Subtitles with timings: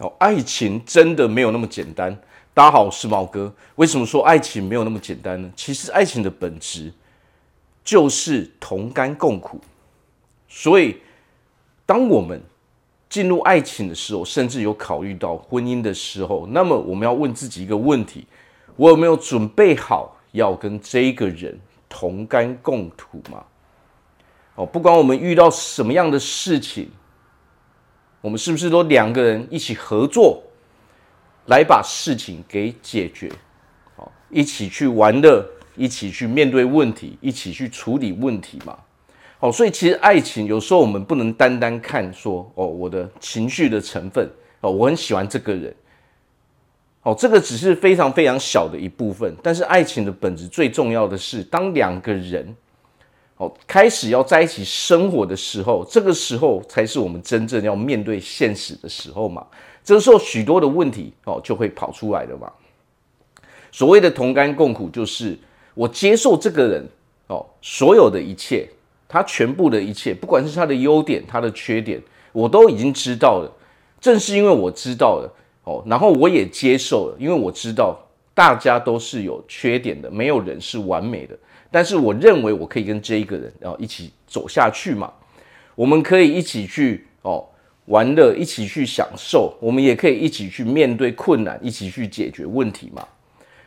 [0.00, 2.16] 哦，爱情真的没有那么简单。
[2.54, 3.52] 大家好，我是毛哥。
[3.76, 5.50] 为什么说爱情没有那么简单呢？
[5.54, 6.90] 其实爱情的本质
[7.84, 9.60] 就是同甘共苦。
[10.48, 10.96] 所以，
[11.84, 12.40] 当我们
[13.10, 18.26] 进入爱情的时候，甚至有考虑到婚姻的时候，那么我们要问自己一个问题：
[18.76, 21.60] 我有没有准备好要跟这个人
[21.90, 23.44] 同甘共苦吗？
[24.54, 26.90] 哦，不管我们遇到什么样的事情。
[28.20, 30.42] 我们是不是都两个人一起合作，
[31.46, 33.30] 来把事情给解决？
[33.96, 35.42] 好，一起去玩乐，
[35.74, 38.78] 一起去面对问题，一起去处理问题嘛？
[39.38, 44.28] 好，所以其实爱情有时候我们不能单单看说哦，我的情绪的成分
[44.60, 45.74] 哦，我很喜欢这个人，
[47.02, 49.34] 哦，这个只是非常非常小的一部分。
[49.42, 52.54] 但是爱情的本质最重要的是，当两个人。
[53.40, 59.46] 哦，开始要在一起生活的时候，这个时候才是我们真正要面对现实的时候嘛。
[59.82, 62.52] 这个时候许多的问题哦就会跑出来了嘛。
[63.72, 65.38] 所谓的同甘共苦，就是
[65.72, 66.86] 我接受这个人
[67.28, 68.68] 哦，所有的一切，
[69.08, 71.98] 他全部的一切，不管是他的优点、他的缺点，
[72.32, 73.50] 我都已经知道了。
[74.02, 77.98] 正是因为我知道了哦，然后我也接受了，因为我知道
[78.40, 81.36] 大家都是有缺点的，没有人是完美的。
[81.70, 85.12] 但是我认为我可以跟这一个人，然后一起走下去嘛。
[85.74, 87.46] 我们可以一起去哦
[87.84, 89.54] 玩乐，一起去享受。
[89.60, 93.06] 我们也可以一起去面对困难，一起去解决问题嘛。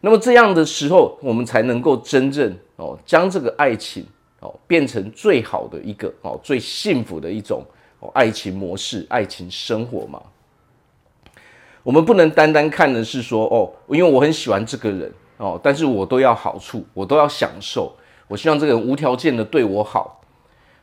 [0.00, 4.06] 那么这样的时候，我们才能够真正哦将这个爱情
[4.38, 7.64] 哦变成最好的一个哦最幸福的一种
[7.98, 10.22] 哦爱情模式、爱情生活嘛。
[11.82, 15.12] 我们不能单单看的是说哦，因为我很喜欢这个人。
[15.38, 17.96] 哦，但是我都要好处，我都要享受。
[18.28, 20.20] 我希望这个人无条件的对我好。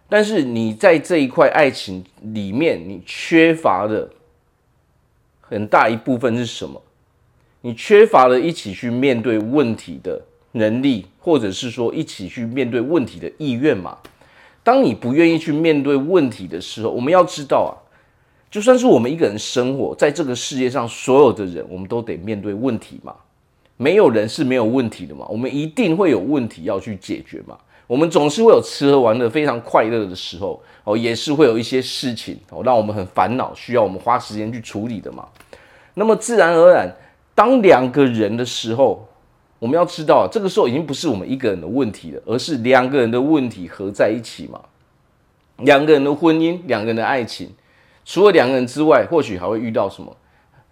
[0.09, 4.09] 但是你在这一块爱情里面，你缺乏的
[5.42, 6.81] 很大一部分是什么？
[7.61, 10.20] 你缺乏了一起去面对问题的
[10.54, 13.95] 能力，或者是说一起去面对问题的意愿嘛？
[14.64, 17.72] 当你不愿意去面对问题的时候，我们要知道啊，
[18.50, 23.14] 就算是我们一个人生活在这个世界上，所有的人，我们都得面对问题嘛。
[23.76, 27.58] 没有人是没有问题的嘛，我们一定会有问题要去解决嘛。
[27.86, 35.28] 我们总是会有吃喝玩乐非常快乐的时候哦，也是会有一些事情哦让我们很烦恼，需要我们花时间去处理的嘛。
[35.94, 36.92] 那么自然而然，
[37.36, 39.08] 当两个人的时候，
[39.60, 44.60] 我们要知道，这个时候已经不是我们一个人的问题了，而是两个人的问题合在一起嘛。
[45.58, 47.50] 两个人的婚姻，两个人的爱情，
[48.08, 50.16] 除了两个人之外，或许还会遇到什么？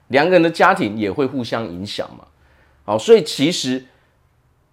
[0.08, 2.26] 两个人的家庭也会互相影响嘛。
[2.86, 3.84] 好，所以其实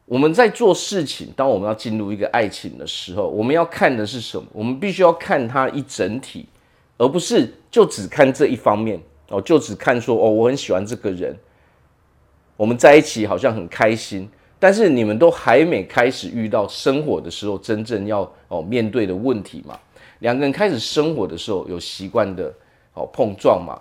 [0.04, 4.46] 我们在做事情，当我们要进入一个爱情的时候，我们要看的是什么？
[4.52, 6.46] 我们必须要看它一整体，
[6.98, 11.36] 而不是就只看这一方面哦，就只看说哦，我很喜欢这个人，
[12.56, 14.30] 我们在一起好像很开心，
[14.60, 19.76] 但是你们都还没开始遇到生活的时候，真正要哦面对的问题嘛。
[20.22, 22.52] 两个人开始生活的时候，有习惯的
[22.94, 23.78] 哦碰撞嘛，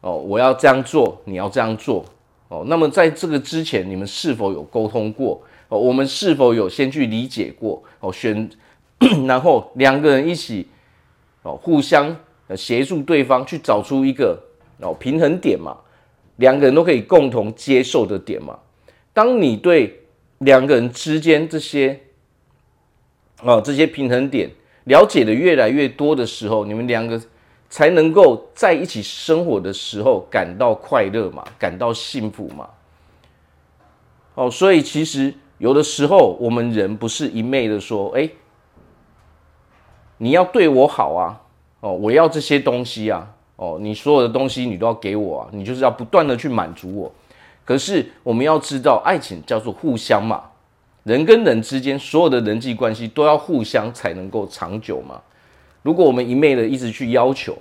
[0.00, 2.04] 哦，我要这样做，你要这样做。
[2.48, 5.42] 哦，那么在这个之前，你们是否有沟通过？
[5.68, 7.82] 哦，我们是否有先去理解过？
[8.00, 8.48] 哦，选，
[9.26, 10.66] 然后两个人一起，
[11.42, 12.16] 哦，互相
[12.56, 14.40] 协助对方去找出一个
[14.80, 15.76] 哦平衡点嘛，
[16.36, 18.58] 两个人都可以共同接受的点嘛。
[19.12, 20.00] 当你对
[20.38, 22.00] 两个人之间这些，
[23.42, 24.48] 哦，这些平衡点
[24.86, 27.22] 了解的越来越多的时候，你们两个。
[27.68, 32.68] 才能够在一起生活的时候感到快乐嘛，感到幸福嘛。
[34.36, 38.30] 哦，所以其实有的时候我们人不是一昧的说，哎，
[40.18, 41.42] 你要对我好啊，
[41.80, 47.12] 哦，我要这些东西啊，哦，你所有的东西你都要给我啊，你就是要不断的去满足我。
[47.64, 50.44] 可是我们要知道，爱情叫做互相嘛，
[51.06, 55.22] 人跟人之间所有的人际关系都要互相才能够长久嘛。
[55.82, 57.56] 如果我们一昧的一直去要求，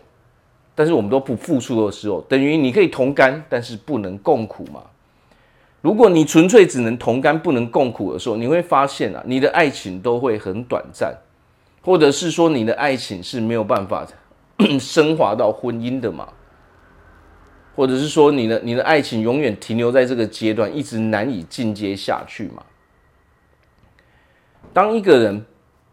[0.74, 4.82] 但是我们都不付出的时候，等于你可以同甘，但是不能共苦嘛。
[5.82, 11.16] 如果你纯粹只能同甘不能共苦的时候，你会发现啊，你的爱情都会很短暂，
[11.84, 14.08] 或者是说你的爱情是没有办法
[14.82, 16.30] 升华到婚姻的嘛，
[17.76, 22.64] 或者是说你的你的爱情永远停留在这个阶段，一直难以进阶下去嘛。
[24.76, 25.44] 当一个人。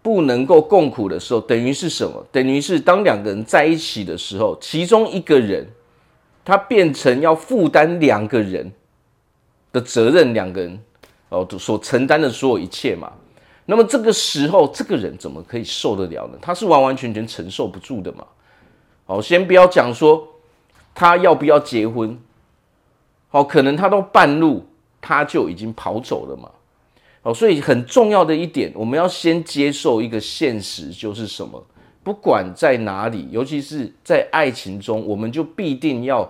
[0.05, 2.27] 不能够共苦的时候，等于是什么？
[2.33, 5.65] 等于是当两个人在一起的时候，其中一个人
[6.45, 8.73] 他变成要负担两个人
[9.71, 10.77] 的责任，两个人
[11.29, 13.13] 哦所承担的所有一切嘛。
[13.67, 16.39] 那么这个时候，这个人怎么可以受得了呢？
[16.43, 18.27] 他是完完全全承受不住的嘛。
[19.07, 20.27] 好，先不要讲说
[20.93, 22.19] 他要不要结婚？
[23.31, 24.67] 哦，可能他到半路
[25.01, 26.51] 他就已经跑走了嘛。
[27.23, 31.65] 哦，所以很重要的一点，我们要先接受一个现实，就是什么？
[32.03, 36.29] 不管在哪里，尤其是在爱情中，我们就必定要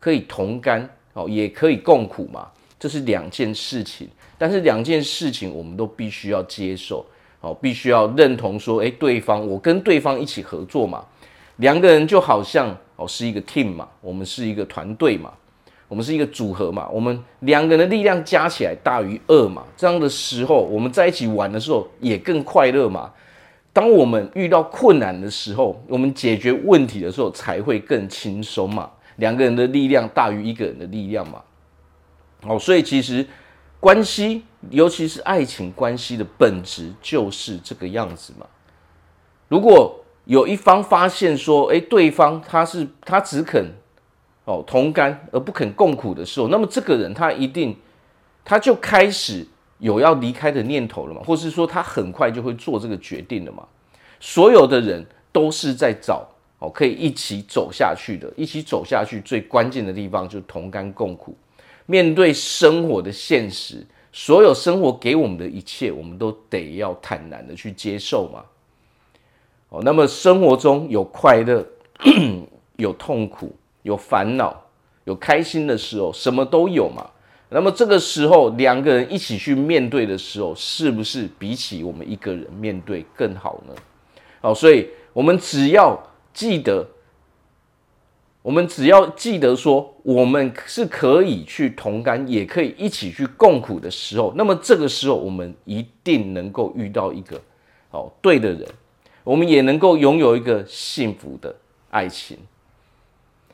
[0.00, 2.48] 可以同甘，哦，也可以共苦嘛。
[2.76, 7.06] 这是两件事情，但是两件事情我们都必须要接受，
[7.40, 11.04] 哦，必须要认同说，诶，对方，我跟对方一起合作嘛，
[11.58, 15.32] 两个人就好像哦是一个 team 嘛，我们是一个团队嘛。
[15.92, 23.12] 我们是一个组合嘛，我们两个人的力量加起来大于二嘛，这样的时候，我们在一起玩的时候也更快乐嘛。
[23.74, 28.90] 当我们遇到困难的时候，我们解决问题的时候才会更轻松嘛。
[29.16, 31.42] 两个人的力量大于一个人的力量嘛。
[32.46, 33.26] 哦，所以其实
[33.78, 38.46] 关系，尤其是爱情关系的本质就是这个样子嘛。
[39.48, 43.62] 如果有一方发现说，诶，对方他是他只肯。
[44.44, 47.76] 哦，同甘而不肯共苦的时候，那么这个人他一定
[48.44, 49.46] 他就开始
[49.78, 53.64] 有要离开的念头了嘛，或是说他很快就会做这个决定了嘛。
[54.18, 56.28] 所有的人都是在找
[56.58, 61.36] 哦，可以一起走下去的，一起走下去最关键的地方就同甘共苦。
[61.86, 68.44] 面对生活的现实，所有生活给我们的一切，我们都得要坦然的去接受嘛。
[69.68, 71.64] 哦，那么生活中有快乐，
[72.76, 73.54] 有痛苦。
[73.82, 74.64] 有烦恼，
[75.04, 77.10] 有开心的时候，什么都有嘛。
[77.50, 83.74] 那么这个时候，两个人一起去面对的时候，是不是比起我们一个人面对更好呢？
[84.40, 86.02] 好，所以我们只要
[86.32, 86.88] 记得，
[88.40, 97.38] 我们只要记得说，我们是可以去同甘，也可以一起去共苦的时候，那么这个时候，我们一定能够遇到一个
[97.90, 98.66] 哦对的人，
[99.24, 101.54] 我们也能够拥有一个幸福的
[101.90, 102.38] 爱情。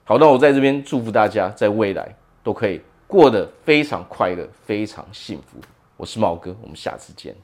[0.09, 5.59] 好，那我在这边祝福大家，在未来都可以过得非常快乐、非常幸福。
[5.99, 7.37] 我是毛哥，我们下次见。